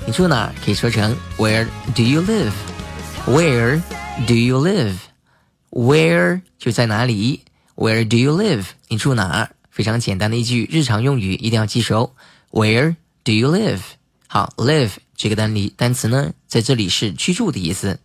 [0.06, 0.52] 你住哪？
[0.64, 3.82] 可以说成 Where do you live？Where
[4.24, 7.42] do you live？Where 就在哪里
[7.74, 8.64] ？Where do you live？
[8.86, 9.50] 你住哪？
[9.72, 12.14] 非常简单的一句日常用语，一定要记熟。
[12.52, 13.80] Where do you live？
[14.28, 17.98] 好，live 这个单里单词呢，在这里是居住的意思。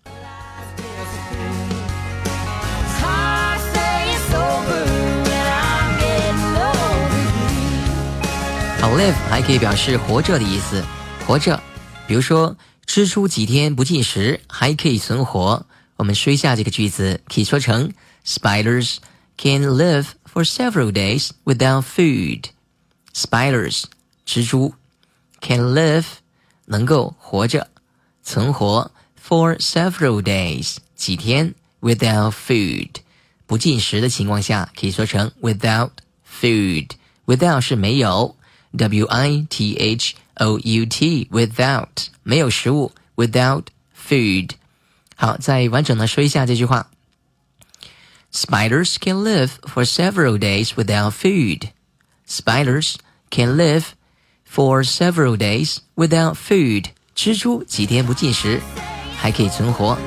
[8.81, 10.83] 好，live 还可以表示活着的意思，
[11.27, 11.61] 活着。
[12.07, 15.67] 比如说，蜘蛛几天不进食还可以存活。
[15.97, 17.93] 我们说一下这个句子，可以说成
[18.25, 18.95] ：Spiders
[19.37, 22.45] can live for several days without food.
[23.13, 23.83] Spiders
[24.25, 24.73] 蜘蛛
[25.39, 26.05] can live
[26.66, 27.68] 能够活着
[28.22, 32.90] 存活 for several days 几天 without food
[33.46, 35.90] 不进食的情况下，可以说成 without
[36.40, 38.36] food。without 是没有。
[38.76, 41.88] W I T H O U T without
[42.22, 43.64] 没有食物，without
[43.96, 44.50] food。
[45.16, 46.90] 好，再完整的说一下这句话。
[48.30, 51.70] Spiders can live for several days without food.
[52.28, 52.96] Spiders
[53.30, 53.84] can live
[54.53, 56.85] for several days without food.
[57.15, 58.61] 蜘蛛几天不进食，
[59.17, 59.97] 还可以存活。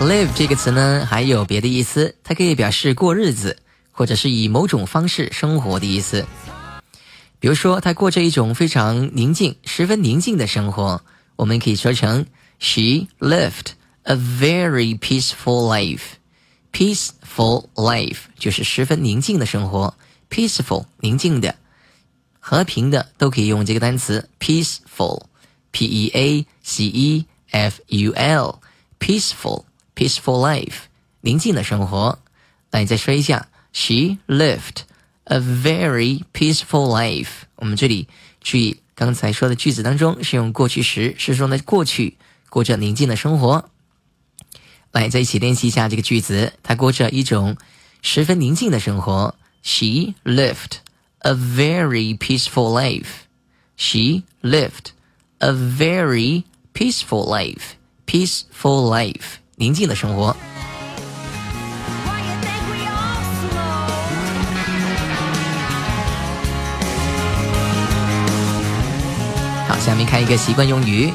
[0.00, 3.56] Live 这个词呢，还有别的意思，它可以表示过日子，
[3.90, 6.26] 或者是以某种方式生活的意思。
[7.40, 11.02] 比如说，他过着一种非常宁静、十分宁静的生活，
[11.36, 12.26] 我们可以说成
[12.58, 13.72] She lived
[14.07, 16.15] a very peaceful life.
[16.71, 19.93] Peaceful life 就是十分宁静的生活，
[20.29, 21.55] peaceful 宁静的、
[22.39, 30.73] 和平的，都可以用这个单词 peaceful，p e a c e f u l，peaceful。peaceful life，
[31.21, 32.17] 宁静的生活。
[32.71, 34.77] 那你再说一下，She lived
[35.25, 37.27] a very peaceful life。
[37.57, 38.07] 我们这里
[38.41, 42.17] 注意刚才说的句子当中是用过去时，是说呢过去
[42.49, 43.69] 过着宁静的生活。
[44.92, 46.52] 来，再一起练习一下这个句子。
[46.62, 47.56] 她过着一种
[48.02, 49.34] 十分宁静的生活。
[49.62, 50.78] She lived
[51.18, 53.26] a very peaceful life.
[53.76, 54.92] She lived
[55.38, 57.74] a very peaceful life.
[58.06, 59.38] Peaceful life.
[59.56, 60.36] 宁静的生活。
[69.68, 71.12] 好，下面看一个习惯用语。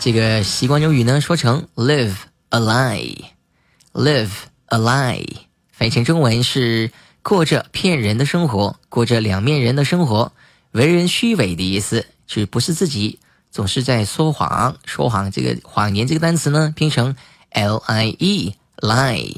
[0.00, 2.14] 这个习惯用语呢，说成 live
[2.54, 4.30] a lie，live
[4.66, 5.26] a lie，
[5.72, 10.30] 翻译成中文是过着骗人的生活，过着两面人的生活，
[10.70, 13.18] 为人虚伪的意思，是不是自己
[13.50, 14.76] 总是在说谎？
[14.84, 17.16] 说谎这个谎言这个单词呢，拼成。
[17.50, 19.36] L I E lie，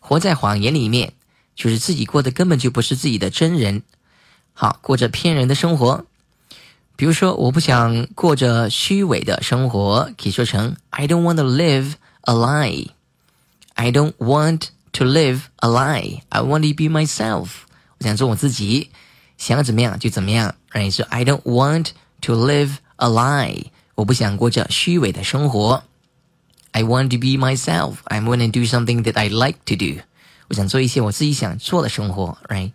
[0.00, 1.14] 活在谎言里面，
[1.54, 3.82] 就是自己过的根本就不是自己的真人，
[4.52, 6.04] 好过着骗人的生活。
[6.96, 11.94] 比如说，我不想过着虚伪的生活，可以说成 I don't want to live
[12.25, 12.87] a lie.
[13.75, 16.21] I don't want to live a lie.
[16.29, 17.49] I want to be myself.
[17.97, 18.89] 我想做我自己，
[19.37, 20.55] 想怎么样就怎么样。
[20.71, 21.89] 然后说 I don't want
[22.21, 23.65] to live a lie.
[23.95, 25.83] 我不想过着虚伪的生活。
[26.71, 27.95] I want to be myself.
[28.05, 30.01] I want to do something that I like to do.
[30.47, 32.71] 我想做一些我自己想做的生活，right？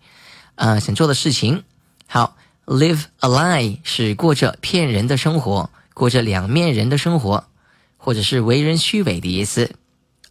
[0.55, 1.63] 啊、呃，想做的事情。
[2.07, 7.45] 好，live a lie 是过着骗人的生活，过着两面人的生活，
[8.04, 9.70] 或者是为人虚伪的意思。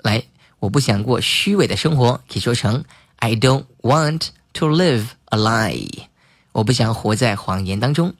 [0.03, 0.21] 来，
[0.59, 2.83] 我不想过虚伪的生活，可以说成
[3.15, 5.88] I don't want to live a lie。
[6.51, 8.13] 我不想活在谎言当中。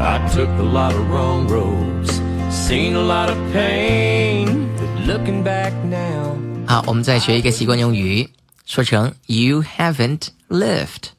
[0.00, 2.10] I took a lot of wrong roads,
[2.50, 6.36] seen a lot of pain, but looking back now.
[6.66, 8.28] 好，我们再学一个习惯用语，
[8.66, 11.10] 说成 You haven't lived.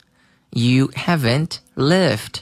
[0.52, 2.40] You haven't lived.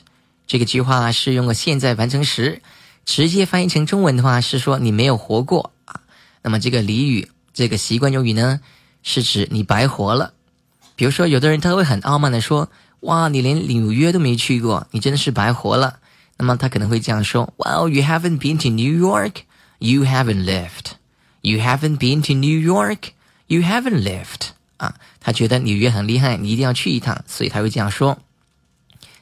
[0.47, 2.61] 这个句话是用了现在完成时，
[3.05, 6.01] 直接翻译成中文的话是说你没有活过啊。
[6.41, 8.61] 那么这个俚语，这个习惯用语呢，
[9.03, 10.33] 是指你白活了。
[10.95, 12.69] 比如说，有的人他会很傲慢的说
[13.01, 15.99] ：“哇，你连纽约都没去过，你真的是白活了。”
[16.37, 19.41] 那么他可能会这样说：“Well, you haven't been to New York,
[19.79, 20.93] you haven't lived.
[21.41, 23.09] You haven't been to New York,
[23.47, 28.18] you haven't lived.” 啊，他觉得纽约很厉害，你一定要去一趟，所以他会这样说。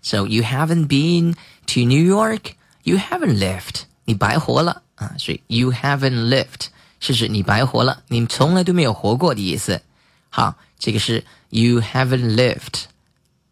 [0.03, 1.35] So you haven't been
[1.67, 2.53] to New York,
[2.85, 3.83] you haven't lived.
[4.05, 6.67] 你白活了啊，所以 you haven't lived
[7.01, 9.83] 是指你白活了，你从来都没有活过的意思。
[10.29, 11.25] 好，这个是。
[11.53, 12.85] You haven't lived，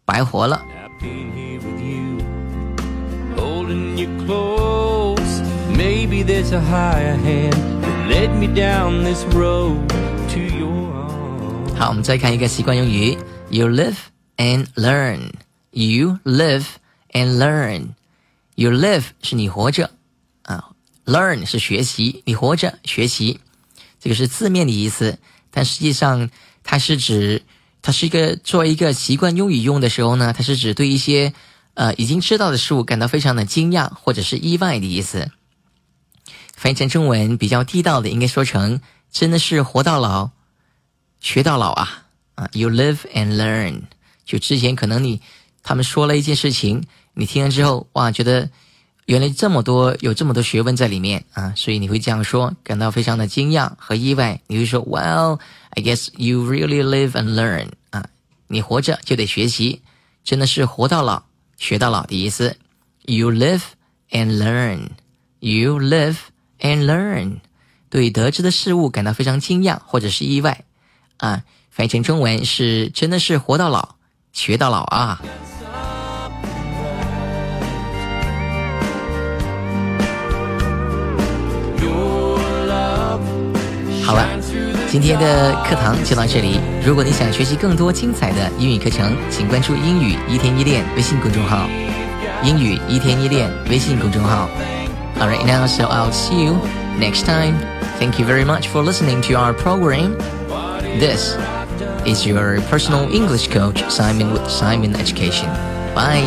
[0.05, 0.63] 白活了。
[5.75, 9.89] Maybe there's a higher hand that led me down this road
[10.29, 10.82] to your arms.
[11.76, 13.18] 好，我们再看一个习惯用语
[13.50, 13.96] ：You live
[14.36, 15.32] and learn.
[15.70, 16.64] You live
[17.12, 17.88] and learn.
[18.54, 19.90] You live 是你活着
[20.42, 20.70] 啊
[21.04, 23.40] ，learn 是学习，你活着学习，
[24.00, 25.18] 这个是字面的意思，
[25.50, 26.30] 但实际上
[26.62, 27.42] 它是指。
[27.86, 31.34] 它是一个作为一个习惯用语用的时候呢，它是指对一些
[31.74, 35.30] 呃已经知道的事物感到非常的惊讶或者是意外的意思。
[36.56, 38.80] 翻译成中文比较地道的，应该说成
[39.12, 40.30] 真的是活到老
[41.24, 42.04] 学到老啊
[42.34, 43.84] 啊！You live and learn。
[44.26, 45.22] 就之前可能你
[45.62, 46.84] 他们说了一件事情，
[47.14, 48.50] 你听了之后哇，觉得
[49.06, 54.38] 原来这么多有这么多学问在里面啊，所以你会这样说，感到非常的惊讶和意外。
[54.48, 55.40] 你会说，Well。
[55.70, 58.04] I guess you really live and learn 啊，
[58.46, 59.80] 你活着就得学习，
[60.22, 61.24] 真的是活到老
[61.56, 62.58] 学到老的意思。
[63.06, 63.62] You live
[64.10, 64.90] and learn,
[65.40, 66.16] you live
[66.60, 67.38] and learn，
[67.88, 70.64] 对得知的事物感到非常惊讶或者是意外
[71.18, 73.96] 啊，翻译成中文是真的是活到老
[74.32, 75.20] 学到老啊。
[84.04, 84.28] 好了。
[84.90, 86.60] 今天的课堂就到这里。
[86.86, 91.68] 如果你想学习更多精彩的英语课程，请关注“英语一天一练”微信公众号。
[92.44, 94.48] 英语一天一练微信公众号。
[95.18, 96.58] All right, now, so I'll see you
[97.00, 97.54] next time.
[97.98, 100.12] Thank you very much for listening to our program.
[100.98, 101.34] This
[102.06, 105.48] is your personal English coach, Simon with Simon Education.
[105.92, 106.22] Bye.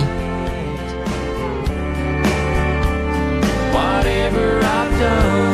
[3.71, 5.46] Whatever I've done.